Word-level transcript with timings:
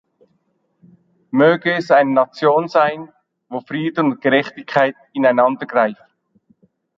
Möge 1.29 1.73
es 1.75 1.91
eine 1.91 2.09
Nation 2.09 2.67
sein, 2.67 3.13
wo 3.49 3.61
Frieden 3.61 4.13
und 4.13 4.21
Gerechtigkeit 4.21 4.95
ineinander 5.13 5.67
greifen. 5.67 6.07